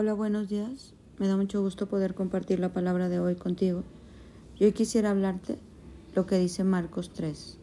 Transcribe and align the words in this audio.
Hola, 0.00 0.12
buenos 0.12 0.48
días. 0.48 0.94
Me 1.18 1.26
da 1.26 1.36
mucho 1.36 1.60
gusto 1.60 1.88
poder 1.88 2.14
compartir 2.14 2.60
la 2.60 2.68
palabra 2.68 3.08
de 3.08 3.18
hoy 3.18 3.34
contigo. 3.34 3.82
Yo 4.54 4.72
quisiera 4.72 5.10
hablarte 5.10 5.58
lo 6.14 6.24
que 6.24 6.38
dice 6.38 6.62
Marcos 6.62 7.10
3. 7.12 7.58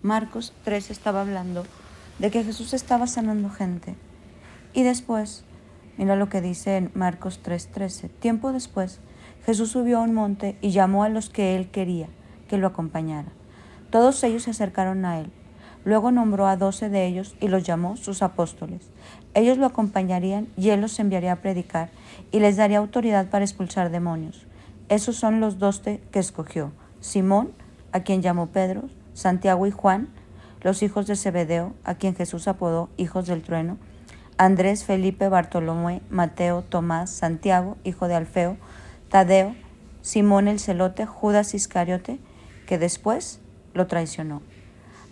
Marcos 0.00 0.52
3 0.62 0.92
estaba 0.92 1.22
hablando 1.22 1.64
de 2.20 2.30
que 2.30 2.44
Jesús 2.44 2.72
estaba 2.72 3.08
sanando 3.08 3.50
gente. 3.50 3.96
Y 4.74 4.84
después, 4.84 5.42
mira 5.98 6.14
lo 6.14 6.28
que 6.28 6.40
dice 6.40 6.76
en 6.76 6.92
Marcos 6.94 7.40
3:13. 7.42 8.10
Tiempo 8.10 8.52
después, 8.52 9.00
Jesús 9.44 9.70
subió 9.70 9.98
a 9.98 10.02
un 10.02 10.14
monte 10.14 10.56
y 10.60 10.70
llamó 10.70 11.02
a 11.02 11.08
los 11.08 11.30
que 11.30 11.56
él 11.56 11.72
quería 11.72 12.08
que 12.46 12.58
lo 12.58 12.68
acompañara. 12.68 13.32
Todos 13.90 14.22
ellos 14.22 14.44
se 14.44 14.52
acercaron 14.52 15.04
a 15.04 15.18
él. 15.18 15.32
Luego 15.86 16.10
nombró 16.10 16.48
a 16.48 16.56
doce 16.56 16.88
de 16.88 17.06
ellos 17.06 17.36
y 17.40 17.46
los 17.46 17.62
llamó 17.62 17.96
sus 17.96 18.20
apóstoles. 18.20 18.90
Ellos 19.34 19.56
lo 19.56 19.66
acompañarían 19.66 20.48
y 20.56 20.70
él 20.70 20.80
los 20.80 20.98
enviaría 20.98 21.30
a 21.30 21.36
predicar 21.36 21.90
y 22.32 22.40
les 22.40 22.56
daría 22.56 22.78
autoridad 22.78 23.30
para 23.30 23.44
expulsar 23.44 23.90
demonios. 23.92 24.48
Esos 24.88 25.14
son 25.14 25.38
los 25.38 25.60
doce 25.60 26.00
que 26.10 26.18
escogió. 26.18 26.72
Simón, 26.98 27.52
a 27.92 28.00
quien 28.00 28.20
llamó 28.20 28.48
Pedro, 28.48 28.88
Santiago 29.14 29.64
y 29.64 29.70
Juan, 29.70 30.08
los 30.60 30.82
hijos 30.82 31.06
de 31.06 31.14
Zebedeo, 31.14 31.72
a 31.84 31.94
quien 31.94 32.16
Jesús 32.16 32.48
apodó 32.48 32.88
hijos 32.96 33.28
del 33.28 33.42
trueno, 33.42 33.78
Andrés, 34.38 34.84
Felipe, 34.84 35.28
Bartolomé, 35.28 36.02
Mateo, 36.10 36.62
Tomás, 36.62 37.10
Santiago, 37.10 37.76
hijo 37.84 38.08
de 38.08 38.16
Alfeo, 38.16 38.56
Tadeo, 39.08 39.54
Simón 40.02 40.48
el 40.48 40.58
celote, 40.58 41.06
Judas 41.06 41.54
Iscariote, 41.54 42.18
que 42.66 42.76
después 42.76 43.38
lo 43.72 43.86
traicionó 43.86 44.42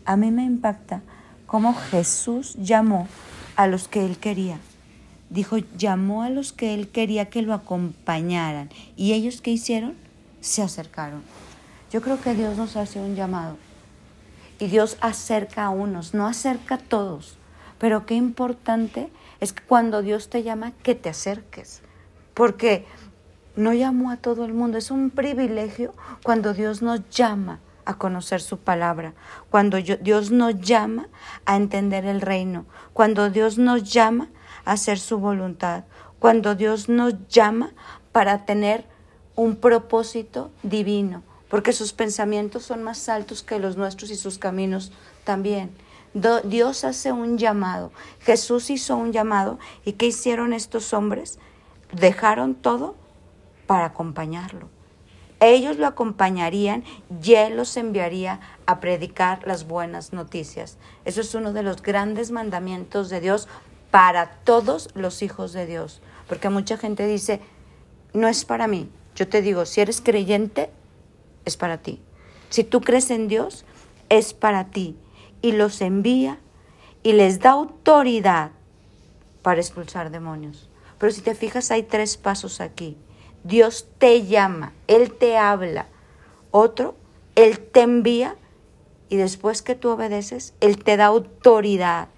a 0.04 0.16
mí 0.16 0.30
me 0.30 0.44
impacta 0.44 1.02
cómo 1.46 1.74
Jesús 1.74 2.56
llamó 2.56 3.08
a 3.56 3.66
los 3.66 3.88
que 3.88 4.04
él 4.04 4.18
quería. 4.18 4.58
Dijo, 5.30 5.58
llamó 5.76 6.22
a 6.22 6.30
los 6.30 6.52
que 6.52 6.74
él 6.74 6.88
quería 6.88 7.30
que 7.30 7.42
lo 7.42 7.54
acompañaran. 7.54 8.70
¿Y 8.96 9.12
ellos 9.12 9.40
qué 9.40 9.50
hicieron? 9.50 9.94
Se 10.40 10.62
acercaron. 10.62 11.22
Yo 11.90 12.02
creo 12.02 12.20
que 12.20 12.34
Dios 12.34 12.56
nos 12.56 12.76
hace 12.76 13.00
un 13.00 13.14
llamado. 13.14 13.56
Y 14.58 14.66
Dios 14.68 14.96
acerca 15.00 15.64
a 15.64 15.70
unos, 15.70 16.14
no 16.14 16.26
acerca 16.26 16.76
a 16.76 16.78
todos. 16.78 17.36
Pero 17.78 18.06
qué 18.06 18.14
importante 18.14 19.10
es 19.40 19.52
que 19.52 19.62
cuando 19.62 20.02
Dios 20.02 20.28
te 20.28 20.42
llama, 20.42 20.72
que 20.82 20.94
te 20.94 21.08
acerques. 21.08 21.82
Porque 22.34 22.84
no 23.56 23.72
llamó 23.72 24.10
a 24.10 24.16
todo 24.16 24.44
el 24.44 24.54
mundo. 24.54 24.78
Es 24.78 24.90
un 24.90 25.10
privilegio 25.10 25.94
cuando 26.22 26.54
Dios 26.54 26.82
nos 26.82 27.08
llama 27.10 27.60
a 27.86 27.98
conocer 27.98 28.40
su 28.40 28.58
palabra, 28.58 29.14
cuando 29.50 29.78
Dios 29.78 30.30
nos 30.30 30.60
llama 30.60 31.08
a 31.46 31.56
entender 31.56 32.04
el 32.04 32.20
reino, 32.20 32.66
cuando 32.92 33.30
Dios 33.30 33.58
nos 33.58 33.82
llama 33.92 34.28
a 34.64 34.72
hacer 34.72 34.98
su 34.98 35.18
voluntad, 35.18 35.84
cuando 36.18 36.54
Dios 36.54 36.88
nos 36.88 37.14
llama 37.28 37.72
para 38.12 38.44
tener 38.46 38.86
un 39.36 39.56
propósito 39.56 40.50
divino, 40.62 41.22
porque 41.48 41.72
sus 41.72 41.92
pensamientos 41.92 42.64
son 42.64 42.82
más 42.82 43.08
altos 43.08 43.42
que 43.42 43.58
los 43.58 43.76
nuestros 43.76 44.10
y 44.10 44.16
sus 44.16 44.38
caminos 44.38 44.92
también. 45.24 45.70
Dios 46.44 46.84
hace 46.84 47.10
un 47.10 47.38
llamado, 47.38 47.90
Jesús 48.20 48.70
hizo 48.70 48.96
un 48.96 49.12
llamado 49.12 49.58
y 49.84 49.92
¿qué 49.92 50.06
hicieron 50.06 50.52
estos 50.52 50.94
hombres? 50.94 51.38
Dejaron 51.92 52.54
todo 52.54 52.94
para 53.66 53.86
acompañarlo. 53.86 54.68
Ellos 55.46 55.78
lo 55.78 55.86
acompañarían 55.86 56.84
y 57.22 57.34
Él 57.34 57.56
los 57.56 57.76
enviaría 57.76 58.40
a 58.66 58.80
predicar 58.80 59.46
las 59.46 59.66
buenas 59.66 60.12
noticias. 60.12 60.78
Eso 61.04 61.20
es 61.20 61.34
uno 61.34 61.52
de 61.52 61.62
los 61.62 61.82
grandes 61.82 62.30
mandamientos 62.30 63.10
de 63.10 63.20
Dios 63.20 63.48
para 63.90 64.30
todos 64.44 64.90
los 64.94 65.22
hijos 65.22 65.52
de 65.52 65.66
Dios. 65.66 66.00
Porque 66.28 66.48
mucha 66.48 66.76
gente 66.76 67.06
dice, 67.06 67.40
no 68.12 68.28
es 68.28 68.44
para 68.44 68.66
mí. 68.66 68.88
Yo 69.14 69.28
te 69.28 69.42
digo, 69.42 69.66
si 69.66 69.80
eres 69.80 70.00
creyente, 70.00 70.70
es 71.44 71.56
para 71.56 71.78
ti. 71.78 72.00
Si 72.48 72.64
tú 72.64 72.80
crees 72.80 73.10
en 73.10 73.28
Dios, 73.28 73.64
es 74.08 74.34
para 74.34 74.66
ti. 74.66 74.96
Y 75.42 75.52
los 75.52 75.80
envía 75.80 76.38
y 77.02 77.12
les 77.12 77.40
da 77.40 77.50
autoridad 77.50 78.50
para 79.42 79.60
expulsar 79.60 80.10
demonios. 80.10 80.68
Pero 80.98 81.12
si 81.12 81.20
te 81.20 81.34
fijas, 81.34 81.70
hay 81.70 81.82
tres 81.82 82.16
pasos 82.16 82.60
aquí. 82.60 82.96
Dios 83.44 83.86
te 83.98 84.24
llama, 84.26 84.72
Él 84.86 85.12
te 85.12 85.36
habla. 85.36 85.86
Otro, 86.50 86.96
Él 87.34 87.60
te 87.60 87.82
envía 87.82 88.36
y 89.10 89.16
después 89.16 89.60
que 89.60 89.74
tú 89.74 89.90
obedeces, 89.90 90.54
Él 90.60 90.82
te 90.82 90.96
da 90.96 91.06
autoridad 91.06 92.08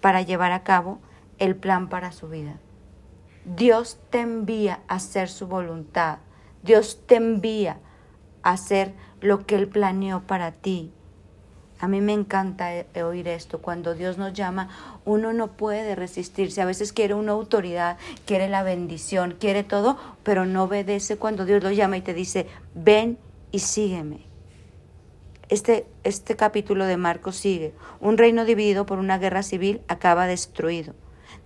para 0.00 0.22
llevar 0.22 0.50
a 0.50 0.64
cabo 0.64 0.98
el 1.38 1.54
plan 1.54 1.88
para 1.88 2.10
su 2.10 2.28
vida. 2.28 2.58
Dios 3.44 3.98
te 4.10 4.20
envía 4.20 4.80
a 4.88 4.96
hacer 4.96 5.28
su 5.28 5.46
voluntad. 5.46 6.18
Dios 6.62 7.00
te 7.06 7.14
envía 7.16 7.78
a 8.42 8.50
hacer 8.50 8.94
lo 9.20 9.46
que 9.46 9.54
Él 9.54 9.68
planeó 9.68 10.26
para 10.26 10.50
ti. 10.50 10.92
A 11.82 11.88
mí 11.88 12.00
me 12.00 12.12
encanta 12.12 12.76
eh, 12.76 13.02
oír 13.02 13.26
esto. 13.26 13.58
Cuando 13.58 13.96
Dios 13.96 14.16
nos 14.16 14.32
llama, 14.34 14.68
uno 15.04 15.32
no 15.32 15.48
puede 15.48 15.96
resistirse. 15.96 16.62
A 16.62 16.64
veces 16.64 16.92
quiere 16.92 17.14
una 17.14 17.32
autoridad, 17.32 17.98
quiere 18.24 18.48
la 18.48 18.62
bendición, 18.62 19.34
quiere 19.36 19.64
todo, 19.64 19.98
pero 20.22 20.46
no 20.46 20.62
obedece 20.62 21.16
cuando 21.16 21.44
Dios 21.44 21.60
lo 21.64 21.72
llama 21.72 21.96
y 21.96 22.02
te 22.02 22.14
dice, 22.14 22.46
ven 22.76 23.18
y 23.50 23.58
sígueme. 23.58 24.20
Este, 25.48 25.84
este 26.04 26.36
capítulo 26.36 26.84
de 26.84 26.96
Marcos 26.96 27.34
sigue. 27.34 27.74
Un 28.00 28.16
reino 28.16 28.44
dividido 28.44 28.86
por 28.86 29.00
una 29.00 29.18
guerra 29.18 29.42
civil 29.42 29.80
acaba 29.88 30.28
destruido. 30.28 30.94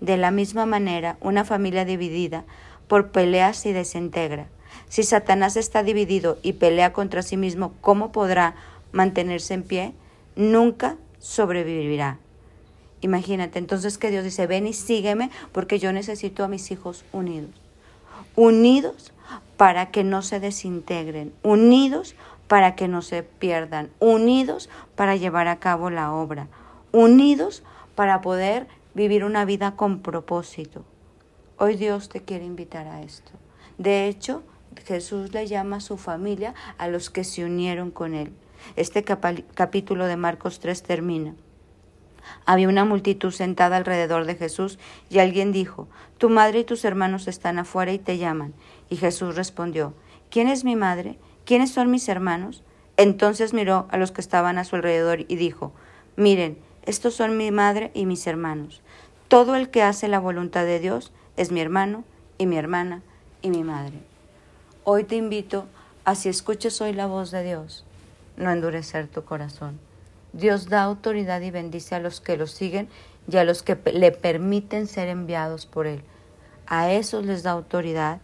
De 0.03 0.19
la 0.19 0.31
misma 0.31 0.67
manera, 0.67 1.17
una 1.23 1.47
familia 1.47 1.87
dividida 1.87 2.45
por 2.89 3.11
peleas 3.11 3.57
se 3.57 3.73
desintegra. 3.73 4.49
Si 4.91 5.03
Satanás 5.03 5.57
está 5.57 5.83
dividido 5.83 6.37
y 6.43 6.53
pelea 6.53 6.93
contra 6.93 7.23
sí 7.23 7.39
mismo, 7.39 7.73
¿cómo 7.81 8.13
podrá 8.13 8.55
mantenerse 8.93 9.55
en 9.55 9.63
pie? 9.63 9.95
Nunca 10.37 10.97
sobrevivirá. 11.19 12.19
Imagínate, 13.01 13.59
entonces 13.59 13.99
que 13.99 14.11
Dios 14.11 14.25
dice, 14.25 14.47
ven 14.47 14.67
y 14.67 14.73
sígueme 14.73 15.31
porque 15.53 15.79
yo 15.79 15.93
necesito 15.93 16.45
a 16.45 16.49
mis 16.49 16.71
hijos 16.71 17.05
unidos. 17.13 17.51
Unidos 18.37 19.13
para 19.57 19.91
que 19.91 20.05
no 20.05 20.23
se 20.23 20.41
desintegren, 20.41 21.33
unidos 21.43 22.15
para 22.49 22.75
que 22.75 22.89
no 22.89 23.03
se 23.03 23.23
pierdan, 23.23 23.91
unidos 23.99 24.69
para 24.95 25.17
llevar 25.17 25.49
a 25.49 25.59
cabo 25.59 25.91
la 25.91 26.13
obra, 26.13 26.49
unidos 26.93 27.63
para 27.95 28.21
poder 28.21 28.67
vivir 28.95 29.25
una 29.25 29.45
vida 29.45 29.77
con 29.77 30.01
propósito. 30.01 30.85
Hoy 31.59 31.77
Dios 31.77 32.09
te 32.09 32.23
quiere 32.23 32.45
invitar 32.45 32.87
a 32.87 33.03
esto. 33.03 33.33
De 33.79 34.07
hecho, 34.07 34.43
Jesús 34.85 35.33
le 35.33 35.47
llama 35.47 35.77
a 35.77 35.81
su 35.81 35.97
familia 35.97 36.55
a 36.79 36.89
los 36.89 37.11
que 37.11 37.25
se 37.25 37.45
unieron 37.45 37.91
con 37.91 38.15
Él. 38.15 38.33
Este 38.77 39.05
capítulo 39.05 40.07
de 40.07 40.17
Marcos 40.17 40.61
3 40.61 40.83
termina. 40.83 41.35
Había 42.45 42.69
una 42.69 42.85
multitud 42.85 43.31
sentada 43.31 43.77
alrededor 43.77 44.25
de 44.25 44.35
Jesús 44.35 44.79
y 45.11 45.19
alguien 45.19 45.53
dijo, 45.53 45.89
Tu 46.19 46.29
madre 46.29 46.61
y 46.61 46.65
tus 46.65 46.85
hermanos 46.85 47.29
están 47.29 47.59
afuera 47.59 47.93
y 47.93 47.99
te 47.99 48.19
llaman. 48.19 48.55
Y 48.91 48.97
Jesús 48.97 49.37
respondió, 49.37 49.95
¿quién 50.31 50.49
es 50.49 50.65
mi 50.65 50.77
madre? 50.77 51.19
¿Quiénes 51.45 51.73
son 51.73 51.91
mis 51.91 52.09
hermanos? 52.09 52.63
Entonces 52.97 53.53
miró 53.53 53.87
a 53.91 53.99
los 53.99 54.13
que 54.13 54.21
estaban 54.21 54.59
a 54.59 54.65
su 54.65 54.77
alrededor 54.77 55.25
y 55.29 55.37
dijo, 55.37 55.73
Miren, 56.17 56.59
estos 56.85 57.15
son 57.15 57.37
mi 57.37 57.51
madre 57.51 57.91
y 57.95 58.07
mis 58.07 58.27
hermanos. 58.27 58.81
Todo 59.29 59.57
el 59.57 59.71
que 59.71 59.83
hace 59.83 60.09
la 60.09 60.21
voluntad 60.21 60.65
de 60.65 60.79
Dios 60.79 61.13
es 61.37 61.51
mi 61.51 61.61
hermano 61.61 62.05
y 62.39 62.47
mi 62.47 62.57
hermana 62.57 63.03
y 63.43 63.51
mi 63.51 63.65
madre. 63.65 64.01
Hoy 64.85 65.05
te 65.05 65.17
invito 65.17 65.67
a 66.05 66.15
si 66.15 66.29
escuches 66.29 66.81
hoy 66.81 66.93
la 66.93 67.07
voz 67.07 67.33
de 67.33 67.43
Dios, 67.43 67.85
no 68.37 68.51
endurecer 68.51 69.09
tu 69.09 69.25
corazón. 69.25 69.79
Dios 70.33 70.69
da 70.69 70.83
autoridad 70.83 71.41
y 71.41 71.51
bendice 71.51 71.95
a 71.95 72.01
los 72.01 72.21
que 72.21 72.37
lo 72.37 72.47
siguen 72.47 72.89
y 73.29 73.37
a 73.37 73.45
los 73.45 73.63
que 73.63 73.79
le 73.93 74.13
permiten 74.13 74.87
ser 74.87 75.09
enviados 75.09 75.67
por 75.67 75.87
Él. 75.87 76.03
A 76.67 76.91
esos 76.91 77.25
les 77.25 77.43
da 77.43 77.53
autoridad, 77.53 78.21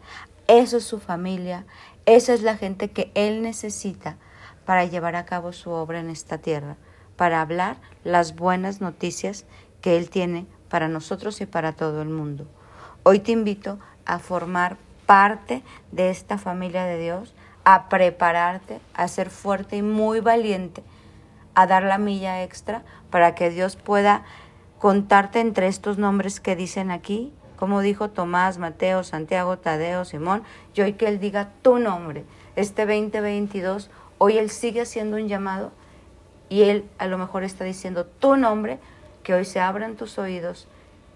eso 0.48 0.76
es 0.76 0.84
su 0.84 0.98
familia, 0.98 1.64
esa 2.06 2.34
es 2.34 2.42
la 2.42 2.56
gente 2.56 2.90
que 2.90 3.10
Él 3.14 3.42
necesita 3.42 4.16
para 4.66 4.84
llevar 4.84 5.16
a 5.16 5.24
cabo 5.24 5.52
su 5.52 5.70
obra 5.70 6.00
en 6.00 6.10
esta 6.10 6.38
tierra, 6.38 6.76
para 7.16 7.40
hablar 7.40 7.76
las 8.04 8.36
buenas 8.36 8.80
noticias 8.80 9.44
que 9.80 9.96
Él 9.96 10.10
tiene 10.10 10.46
para 10.68 10.88
nosotros 10.88 11.40
y 11.40 11.46
para 11.46 11.72
todo 11.72 12.02
el 12.02 12.08
mundo. 12.08 12.46
Hoy 13.04 13.20
te 13.20 13.32
invito 13.32 13.78
a 14.04 14.18
formar 14.18 14.76
parte 15.06 15.62
de 15.90 16.10
esta 16.10 16.38
familia 16.38 16.84
de 16.84 16.98
Dios, 16.98 17.34
a 17.64 17.88
prepararte, 17.88 18.80
a 18.94 19.08
ser 19.08 19.30
fuerte 19.30 19.76
y 19.76 19.82
muy 19.82 20.20
valiente, 20.20 20.82
a 21.54 21.66
dar 21.66 21.84
la 21.84 21.98
milla 21.98 22.42
extra 22.42 22.82
para 23.10 23.34
que 23.34 23.50
Dios 23.50 23.76
pueda 23.76 24.24
contarte 24.78 25.40
entre 25.40 25.68
estos 25.68 25.98
nombres 25.98 26.40
que 26.40 26.56
dicen 26.56 26.90
aquí, 26.90 27.32
como 27.56 27.80
dijo 27.80 28.10
Tomás, 28.10 28.58
Mateo, 28.58 29.04
Santiago, 29.04 29.58
Tadeo, 29.58 30.04
Simón, 30.04 30.42
y 30.74 30.80
hoy 30.80 30.94
que 30.94 31.06
Él 31.06 31.20
diga 31.20 31.50
tu 31.62 31.78
nombre. 31.78 32.24
Este 32.56 32.86
2022, 32.86 33.90
hoy 34.18 34.38
Él 34.38 34.50
sigue 34.50 34.80
haciendo 34.80 35.16
un 35.16 35.28
llamado 35.28 35.70
y 36.48 36.62
Él 36.62 36.84
a 36.98 37.06
lo 37.06 37.18
mejor 37.18 37.44
está 37.44 37.64
diciendo 37.64 38.04
tu 38.04 38.36
nombre, 38.36 38.80
que 39.22 39.34
hoy 39.34 39.44
se 39.44 39.60
abran 39.60 39.94
tus 39.94 40.18
oídos, 40.18 40.66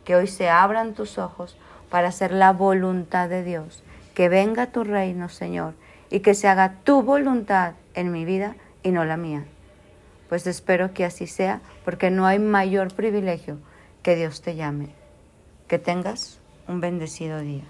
que 0.04 0.14
hoy 0.14 0.28
se 0.28 0.48
abran 0.48 0.94
tus 0.94 1.18
ojos 1.18 1.56
para 1.90 2.08
hacer 2.08 2.30
la 2.32 2.52
voluntad 2.52 3.28
de 3.28 3.42
Dios. 3.42 3.82
Que 4.14 4.28
venga 4.28 4.66
tu 4.66 4.84
reino, 4.84 5.28
Señor, 5.28 5.74
y 6.10 6.20
que 6.20 6.34
se 6.34 6.48
haga 6.48 6.74
tu 6.84 7.02
voluntad 7.02 7.74
en 7.94 8.12
mi 8.12 8.24
vida 8.24 8.56
y 8.82 8.90
no 8.90 9.04
la 9.04 9.16
mía. 9.16 9.44
Pues 10.28 10.46
espero 10.46 10.92
que 10.92 11.04
así 11.04 11.26
sea, 11.26 11.60
porque 11.84 12.10
no 12.10 12.26
hay 12.26 12.38
mayor 12.38 12.92
privilegio 12.94 13.58
que 14.02 14.16
Dios 14.16 14.42
te 14.42 14.56
llame. 14.56 14.88
Que 15.68 15.78
tengas 15.78 16.38
un 16.68 16.80
bendecido 16.80 17.40
día. 17.40 17.64